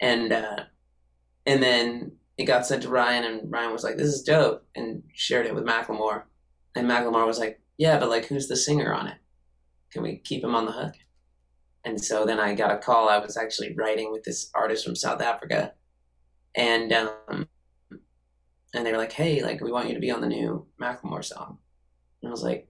[0.00, 0.64] and uh,
[1.46, 5.02] and then it got sent to Ryan, and Ryan was like, "This is dope," and
[5.14, 6.24] shared it with Macklemore,
[6.74, 9.18] and Macklemore was like, "Yeah, but like, who's the singer on it?
[9.92, 10.94] Can we keep him on the hook?"
[11.84, 13.08] And so then I got a call.
[13.08, 15.72] I was actually writing with this artist from South Africa,
[16.54, 17.48] and um,
[18.74, 21.24] and they were like, "Hey, like, we want you to be on the new Macklemore
[21.24, 21.58] song,"
[22.22, 22.68] and I was like,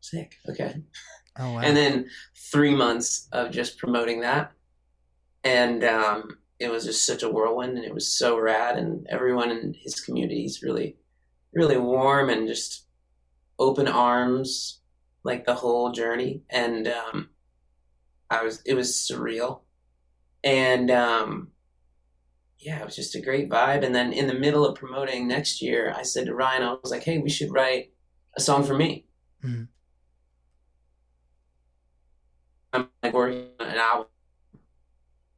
[0.00, 0.82] "Sick, okay."
[1.38, 1.60] Oh wow.
[1.60, 2.10] And then
[2.52, 4.52] three months of just promoting that,
[5.44, 9.50] and um, it was just such a whirlwind, and it was so rad, and everyone
[9.50, 10.96] in his community is really,
[11.52, 12.86] really warm and just
[13.58, 14.80] open arms,
[15.24, 17.30] like the whole journey, and um,
[18.30, 19.60] I was it was surreal,
[20.44, 21.52] and um,
[22.58, 23.84] yeah, it was just a great vibe.
[23.84, 26.90] And then in the middle of promoting next year, I said to Ryan, I was
[26.90, 27.92] like, "Hey, we should write
[28.36, 29.06] a song for me."
[29.44, 29.68] Mhm.
[32.72, 34.06] I'm like working on an album,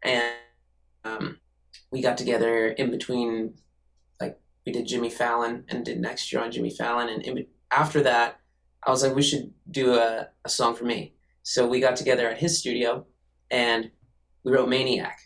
[0.03, 0.35] and
[1.05, 1.38] um,
[1.90, 3.55] we got together in between,
[4.20, 8.02] like we did Jimmy Fallon and did next year on Jimmy Fallon, and in, after
[8.02, 8.40] that,
[8.87, 11.14] I was like, we should do a, a song for me.
[11.42, 13.06] So we got together at his studio,
[13.50, 13.90] and
[14.44, 15.18] we wrote Maniac.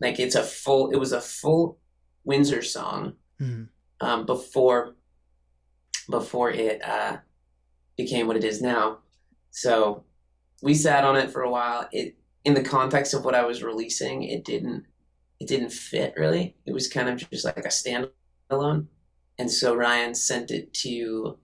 [0.00, 1.78] Like it's a full, it was a full
[2.24, 3.68] Windsor song Mhm.
[4.00, 4.96] um, before
[6.10, 7.18] before it uh,
[7.96, 8.98] became what it is now.
[9.50, 10.04] So
[10.62, 11.88] we sat on it for a while.
[11.92, 14.84] It in the context of what I was releasing, it didn't
[15.40, 16.56] it didn't fit really.
[16.66, 18.86] It was kind of just like a standalone.
[19.38, 21.38] And so Ryan sent it to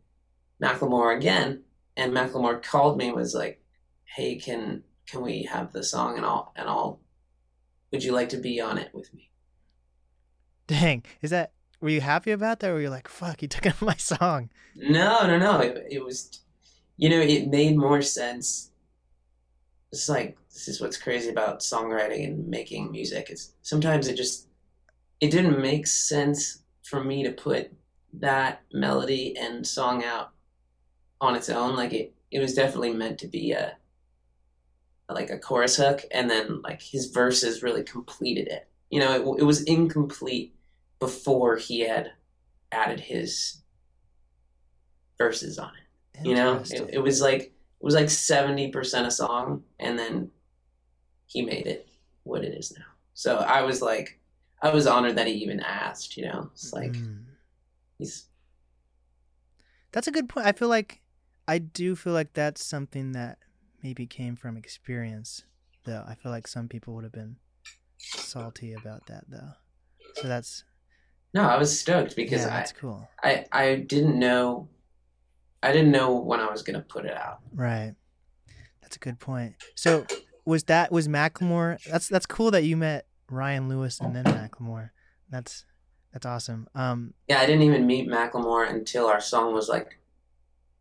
[0.63, 1.63] Macklemore again,
[1.97, 3.63] and Macklemore called me and was like,
[4.05, 7.01] "Hey, can can we have the song and all and all?
[7.91, 9.31] Would you like to be on it with me?"
[10.67, 11.53] Dang, is that?
[11.81, 12.71] Were you happy about that?
[12.71, 14.51] Or were you like, "Fuck, he took my song"?
[14.77, 15.61] No, no, no.
[15.61, 16.41] It, it was,
[16.97, 18.71] you know, it made more sense.
[19.93, 24.47] It's like this is what's crazy about songwriting and making music is sometimes it just
[25.21, 27.73] it didn't make sense for me to put
[28.13, 30.33] that melody and song out
[31.21, 31.77] on its own.
[31.77, 33.77] Like it, it was definitely meant to be a
[35.09, 38.69] like a chorus hook, and then like his verses really completed it.
[38.91, 40.55] You know, it, it was incomplete
[40.99, 42.13] before he had
[42.73, 43.63] added his
[45.19, 46.29] verses on it.
[46.29, 47.53] You know, it, it was like it
[47.85, 50.31] was like seventy percent a song, and then
[51.27, 51.89] he made it
[52.25, 52.85] what it is now.
[53.15, 54.19] So I was like,
[54.63, 56.17] I was honored that he even asked.
[56.17, 57.25] You know, it's like Mm.
[57.99, 58.27] he's
[59.93, 60.47] That's a good point.
[60.47, 61.01] I feel like
[61.51, 63.39] I do feel like that's something that
[63.83, 65.43] maybe came from experience,
[65.85, 66.05] though.
[66.07, 67.39] I feel like some people would have been
[67.99, 69.55] salty about that, though.
[70.15, 70.63] So that's
[71.35, 73.09] no, I was stoked because yeah, I, that's cool.
[73.25, 74.69] I I didn't know,
[75.61, 77.41] I didn't know when I was gonna put it out.
[77.53, 77.97] Right.
[78.81, 79.57] That's a good point.
[79.75, 80.07] So
[80.45, 81.83] was that was Macklemore?
[81.85, 84.91] That's that's cool that you met Ryan Lewis and then Macklemore.
[85.29, 85.65] That's
[86.13, 86.69] that's awesome.
[86.77, 89.99] Um, Yeah, I didn't even meet Macklemore until our song was like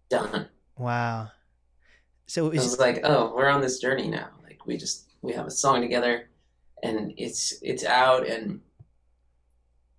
[0.09, 0.47] done.
[0.79, 1.29] Wow.
[2.25, 4.29] So I is was like, oh, we're on this journey now.
[4.43, 6.29] Like we just we have a song together,
[6.81, 8.61] and it's it's out and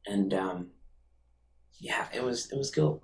[0.06, 0.66] and um,
[1.78, 3.02] yeah, it was it was cool.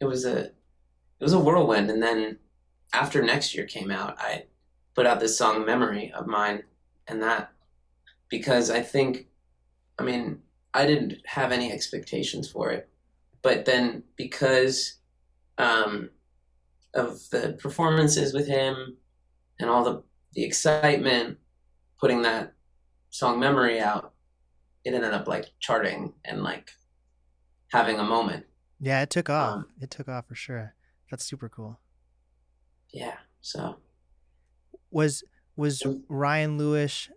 [0.00, 2.38] It was a it was a whirlwind, and then
[2.92, 4.44] after next year came out, I
[4.94, 6.64] put out this song "Memory" of mine,
[7.08, 7.52] and that
[8.28, 9.26] because I think,
[9.98, 10.40] I mean,
[10.72, 12.88] I didn't have any expectations for it,
[13.42, 14.96] but then because
[15.58, 16.10] um,
[16.94, 18.96] of the performances with him
[19.58, 21.38] and all the the excitement,
[22.00, 22.54] putting that
[23.10, 24.12] song "Memory" out,
[24.84, 26.70] it ended up like charting and like
[27.72, 28.46] having a moment.
[28.80, 29.54] yeah, it took off.
[29.56, 30.74] um, it took off for sure.
[31.10, 31.80] That's super cool.
[32.92, 33.76] Yeah, so
[34.90, 35.22] Was
[35.56, 35.82] was.
[36.08, 37.08] Ryan Lewis?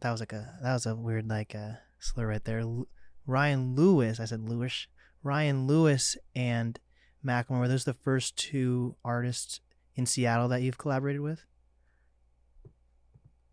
[0.00, 2.60] That was like a that was a weird like uh, slur right there.
[2.60, 2.88] L-
[3.26, 4.20] Ryan Lewis.
[4.20, 4.86] I said Lewis.
[5.22, 6.78] Ryan Lewis and
[7.24, 7.60] Macklemore.
[7.60, 9.60] Were those the first two artists
[9.94, 11.44] in Seattle that you've collaborated with?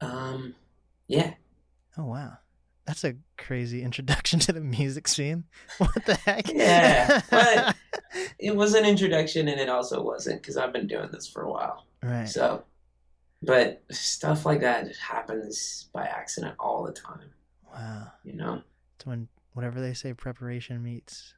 [0.01, 0.55] um,
[1.08, 1.34] yeah.
[1.97, 2.38] Oh wow,
[2.86, 5.45] that's a crazy introduction to the music scene.
[5.77, 6.51] What the heck?
[6.51, 7.75] Yeah, but-
[8.39, 11.51] It was an introduction, and it also wasn't because I've been doing this for a
[11.51, 11.86] while.
[12.01, 12.27] right.
[12.27, 12.63] So,
[13.43, 17.29] but stuff like that happens by accident all the time.
[17.71, 18.08] Wow.
[18.23, 18.62] You know.
[18.95, 21.36] It's when whatever they say, preparation meets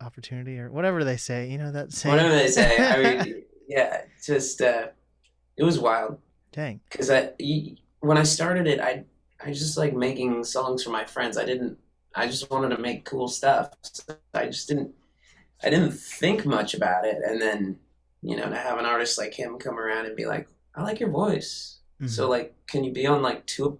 [0.00, 1.48] opportunity, or whatever they say.
[1.50, 2.14] You know that saying.
[2.16, 2.76] Whatever they say.
[2.78, 4.88] I mean, yeah, just uh,
[5.56, 6.18] it was wild.
[6.52, 6.80] dang.
[6.90, 7.32] because I
[8.00, 9.04] when I started it, I
[9.44, 11.36] I just like making songs for my friends.
[11.38, 11.78] I didn't.
[12.14, 13.70] I just wanted to make cool stuff.
[13.82, 14.92] So I just didn't.
[15.62, 17.78] I didn't think much about it, and then
[18.22, 21.00] you know to have an artist like him come around and be like, "I like
[21.00, 22.08] your voice, Mhm.
[22.08, 23.78] so like, can you be on like two of,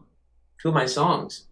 [0.60, 1.46] two of my songs?"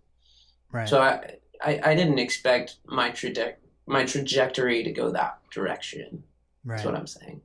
[0.73, 0.89] right.
[0.89, 3.55] So I, I I didn't expect my traje-
[3.87, 6.25] my trajectory to go that direction.
[6.65, 6.77] right.
[6.77, 7.41] That's what I'm saying.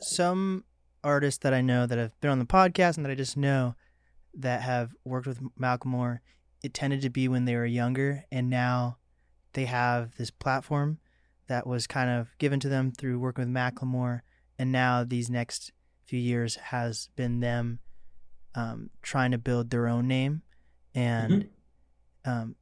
[0.00, 0.64] some
[1.02, 3.74] artists that I know that have been on the podcast and that I just know
[4.34, 6.18] that have worked with Macklemore,
[6.62, 8.98] it tended to be when they were younger, and now
[9.52, 10.98] they have this platform
[11.46, 14.20] that was kind of given to them through working with Macklemore,
[14.58, 15.72] and now these next
[16.04, 17.78] few years has been them
[18.54, 20.42] um, trying to build their own name
[20.94, 21.48] and
[22.24, 22.56] um,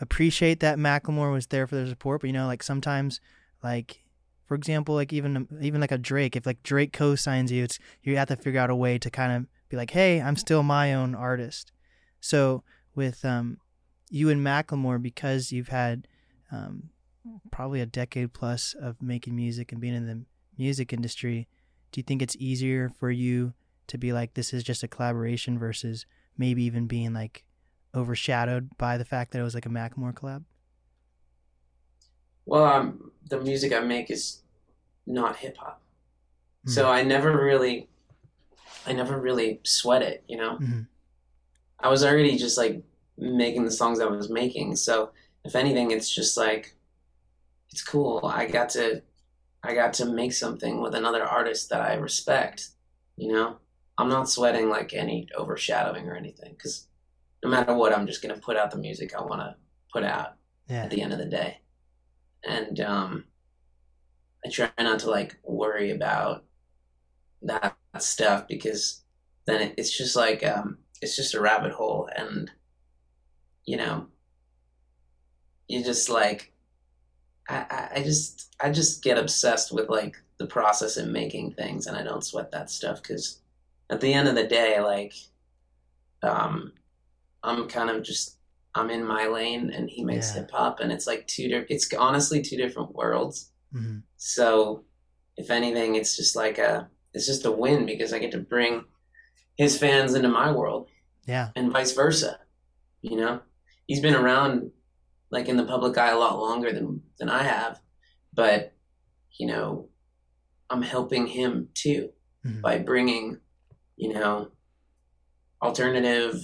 [0.00, 2.20] appreciate that Macklemore was there for their support.
[2.20, 3.20] But you know, like sometimes,
[3.62, 4.02] like
[4.46, 8.16] for example, like even even like a Drake, if like Drake co-signs you, it's you
[8.16, 10.94] have to figure out a way to kind of be like, hey, I'm still my
[10.94, 11.72] own artist.
[12.20, 12.62] So
[12.94, 13.58] with um,
[14.10, 16.06] you and Macklemore, because you've had
[16.52, 16.90] um,
[17.50, 20.24] probably a decade plus of making music and being in the
[20.56, 21.48] music industry,
[21.90, 23.54] do you think it's easier for you
[23.88, 26.06] to be like, this is just a collaboration versus
[26.38, 27.44] maybe even being like
[27.96, 30.44] overshadowed by the fact that it was like a Macklemore collab?
[32.44, 34.42] Well, um, the music I make is
[35.06, 35.82] not hip hop.
[36.66, 36.90] So Mhm.
[36.90, 37.88] I never really,
[38.86, 40.58] I never really sweat it, you know.
[40.58, 40.86] Mhm.
[41.78, 42.82] I was already just like
[43.16, 44.76] making the songs I was making.
[44.76, 45.12] So
[45.44, 46.74] if anything, it's just like,
[47.70, 48.20] it's cool.
[48.24, 49.02] I got to,
[49.62, 52.68] I got to make something with another artist that I respect.
[53.16, 53.58] You know,
[53.98, 56.86] I'm not sweating like any overshadowing or anything because
[57.42, 59.56] no matter what, I'm just gonna put out the music I want to
[59.92, 60.36] put out
[60.68, 60.84] Yeah.
[60.84, 61.58] at the end of the day.
[62.44, 63.24] And um,
[64.44, 66.44] I try not to like worry about
[67.42, 69.02] that stuff because
[69.46, 72.50] then it, it's just like um, it's just a rabbit hole, and
[73.64, 74.06] you know,
[75.68, 76.52] you just like
[77.48, 81.96] I, I, just I just get obsessed with like the process of making things, and
[81.96, 83.40] I don't sweat that stuff because
[83.90, 85.14] at the end of the day, like
[86.22, 86.72] um,
[87.46, 88.38] I'm kind of just
[88.74, 90.40] I'm in my lane and he makes Yeah.
[90.42, 93.52] hip hop and it's like two di- it's honestly two different worlds.
[93.72, 94.84] hmm So
[95.36, 98.84] if anything it's just like a it's just a win because I get to bring
[99.56, 100.88] his fans into my world
[101.26, 101.48] Yeah.
[101.56, 102.32] and vice versa.
[103.00, 103.40] You know?
[103.86, 104.70] He's been around
[105.30, 107.80] like in the public eye a lot longer than than I have,
[108.34, 108.72] but
[109.38, 109.88] you know,
[110.70, 112.02] I'm helping him too
[112.44, 112.60] Mhm.
[112.62, 113.40] by bringing,
[113.96, 114.50] you know,
[115.62, 116.34] alternative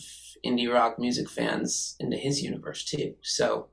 [0.44, 3.14] indie rock music fans into his universe too.
[3.22, 3.68] So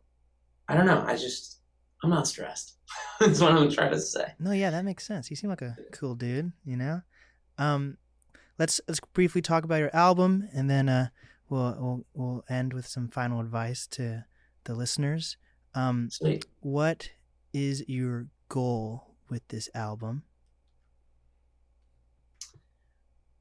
[0.67, 1.03] I don't know.
[1.05, 1.59] I just
[2.03, 2.75] I'm not stressed.
[3.19, 4.33] That's what I'm trying to say.
[4.39, 5.29] No, yeah, that makes sense.
[5.29, 7.01] You seem like a cool dude, you know.
[7.57, 7.97] Um,
[8.57, 11.09] let's let's briefly talk about your album, and then uh,
[11.49, 14.25] we'll we'll we'll end with some final advice to
[14.63, 15.37] the listeners.
[15.75, 16.45] Um, Sweet.
[16.61, 17.09] what
[17.53, 20.23] is your goal with this album?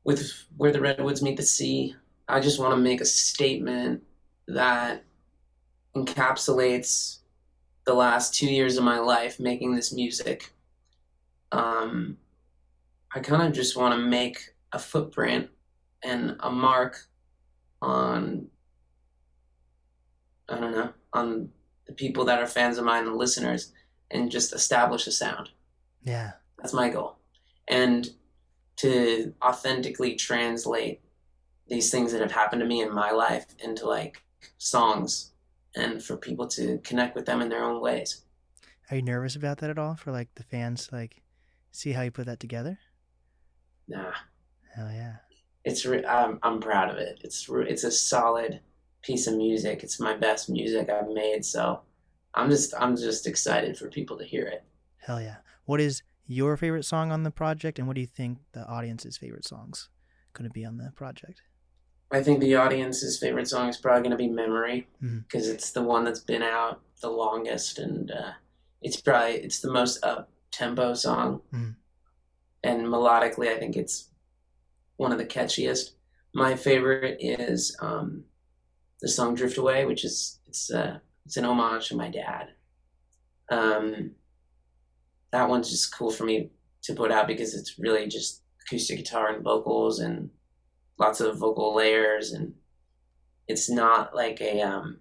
[0.09, 1.95] with where the redwoods meet the sea
[2.29, 4.03] i just want to make a statement
[4.47, 5.05] that
[5.97, 7.19] encapsulates
[7.85, 10.53] the last two years of my life making this music.
[11.51, 12.19] Um,
[13.15, 15.49] i kind of just want to make a footprint
[16.05, 17.07] and a mark
[17.81, 18.49] on
[20.49, 21.49] i don't know on
[21.87, 23.73] the people that are fans of mine the listeners
[24.11, 25.51] and just establish a sound.
[26.05, 27.17] Yeah, that's my goal.
[27.67, 28.09] And
[28.77, 31.01] to authentically translate
[31.69, 34.23] these things that have happened to me in my life into like
[34.59, 35.33] songs
[35.75, 38.23] and for people to connect with them in their own ways.
[38.91, 39.95] are you nervous about that at all?
[39.97, 41.23] For like the fans, to, like
[41.73, 42.79] see how you put that together?
[43.87, 44.13] Nah,
[44.75, 45.17] Hell yeah,
[45.65, 47.21] it's re- I'm I'm proud of it.
[47.23, 48.61] It's re- it's a solid
[49.03, 49.83] piece of music.
[49.83, 51.81] It's my best music I've made, so
[52.35, 54.65] I'm just I'm just excited for people to hear it.
[54.99, 55.37] hell yeah.
[55.65, 59.17] What is your favorite song on the project, and what do you think the audience's
[59.17, 59.89] favorite songs
[60.35, 61.43] going to be on the project?
[62.11, 64.89] I think the audience's favorite song is probably going to be "Memory"
[65.29, 68.33] because it's the one that's been out the longest, and uh,
[68.83, 71.77] it's probably it's the most up tempo song, Mhm.
[72.65, 74.09] and melodically, I think it's
[74.97, 75.93] one of the catchiest.
[76.35, 78.25] My favorite is um,
[79.01, 82.55] the song "Drift Away," which is it's uh, it's an homage to my dad.
[83.51, 84.13] Um,
[85.31, 86.51] that one's just cool for me
[86.83, 90.31] to put out because it's really just acoustic guitar and vocals and
[90.99, 92.55] lots of vocal layers and
[93.47, 94.99] it's not like a um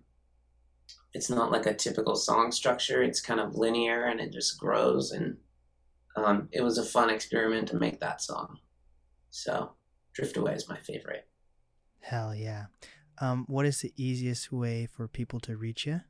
[1.13, 5.11] it's not like a typical song structure it's kind of linear and it just grows
[5.11, 5.37] and
[6.15, 8.57] um it was a fun experiment to make that song
[9.29, 9.71] so
[10.13, 11.27] drift away is my favorite
[12.07, 12.67] Hell yeah.
[13.19, 16.01] Um, what is the easiest way for people to reach you?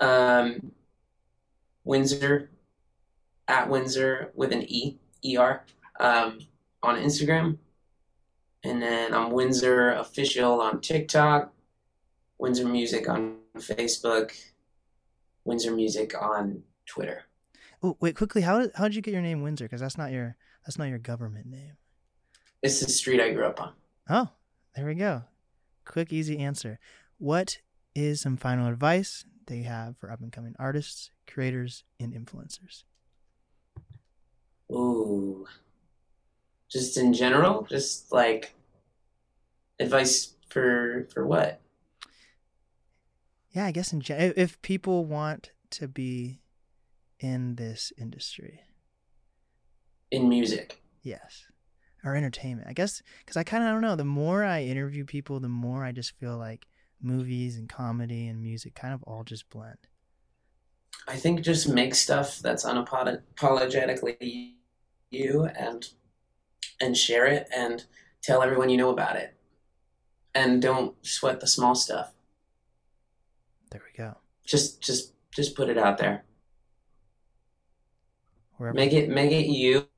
[0.00, 0.70] um
[1.84, 2.50] windsor
[3.48, 4.96] at windsor with an e
[5.36, 5.64] er
[5.98, 6.38] um
[6.84, 7.58] on instagram
[8.64, 11.52] and then i'm windsor official on tiktok
[12.38, 14.32] windsor music on facebook
[15.44, 17.24] windsor music on twitter
[17.80, 19.66] Oh, wait, quickly, how how did you get your name Windsor?
[19.66, 20.34] Because that's not your
[20.66, 21.76] that's not your government name.
[22.60, 23.72] it's the street i grew up on
[24.10, 24.30] Oh,
[24.74, 25.22] there we go.
[25.84, 26.80] Quick, easy answer.
[27.18, 27.58] What
[27.94, 32.82] is some final advice they have for up and coming artists, creators, and influencers?
[34.72, 35.46] Ooh.
[36.70, 38.54] Just in general, just like
[39.80, 41.60] advice for for what?
[43.50, 46.40] Yeah, I guess in gen- if people want to be
[47.20, 48.60] in this industry,
[50.10, 50.80] In music.
[51.02, 51.46] yes,
[52.04, 53.96] or entertainment, I guess because I kind of don't know.
[53.96, 56.66] The more I interview people, the more I just feel like
[57.00, 59.78] movies and comedy and music kind of all just blend.
[61.06, 64.54] I think just make stuff that's unapologetically
[65.10, 65.88] you and
[66.80, 67.84] and share it and
[68.22, 69.34] tell everyone you know about it.
[70.34, 72.12] And don't sweat the small stuff.
[73.70, 74.16] There we go.
[74.44, 76.24] Just just just put it out there.
[78.56, 79.88] Wherever Make it make it you.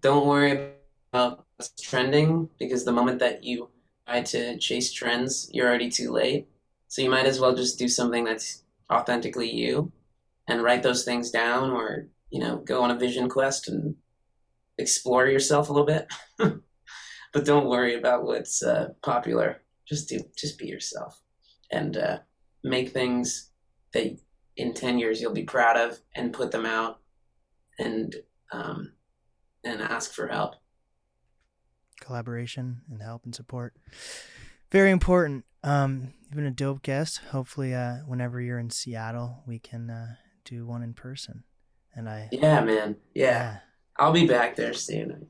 [0.00, 0.72] Don't worry
[1.12, 3.68] about what's trending because the moment that you
[4.06, 6.48] try to chase trends, you're already too late.
[6.88, 9.92] So you might as well just do something that's authentically you
[10.48, 13.96] and write those things down or, you know, go on a vision quest and
[14.80, 16.08] explore yourself a little bit.
[17.32, 19.62] but don't worry about what's uh, popular.
[19.86, 21.20] Just do just be yourself
[21.70, 22.18] and uh,
[22.62, 23.50] make things
[23.92, 24.18] that
[24.56, 27.00] in 10 years you'll be proud of and put them out
[27.78, 28.16] and
[28.52, 28.92] um,
[29.64, 30.54] and ask for help.
[32.00, 33.74] collaboration and help and support.
[34.70, 35.44] Very important.
[35.62, 37.20] Um, you've been a dope guest.
[37.30, 40.14] Hopefully, uh, whenever you're in Seattle, we can uh,
[40.44, 41.44] do one in person.
[41.94, 42.96] And I, Yeah, man.
[43.14, 43.58] Yeah,
[44.00, 45.26] I'll be back there soon.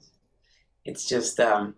[0.84, 1.74] It's just um,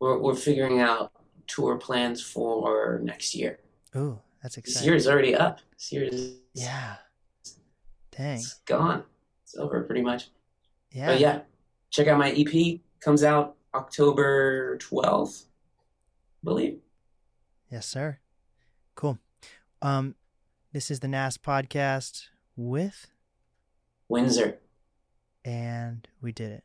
[0.00, 1.12] we're we're figuring out
[1.46, 3.58] tour plans for next year.
[3.94, 4.86] Ooh, that's This exciting.
[4.88, 5.60] year is already up.
[5.74, 6.96] This year is Yeah.
[8.16, 8.38] Dang.
[8.38, 9.04] it's gone.
[9.44, 10.30] It's over pretty much.
[10.90, 11.06] Yeah.
[11.08, 11.40] But yeah,
[11.90, 12.80] check out my EP.
[13.00, 16.80] Comes out October twelfth, I believe.
[17.70, 18.18] Yes, sir.
[18.94, 19.18] Cool.
[19.82, 20.14] Um,
[20.72, 22.24] this is the NAS podcast
[22.56, 23.06] with,
[24.08, 24.58] Windsor.
[25.44, 26.64] And we did it.